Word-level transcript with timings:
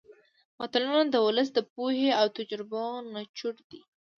متلونه 0.59 1.05
د 1.09 1.15
ولس 1.25 1.49
د 1.53 1.59
پوهې 1.73 2.09
او 2.19 2.25
تجربو 2.37 2.85
نچوړ 3.13 3.55
دي 3.69 3.81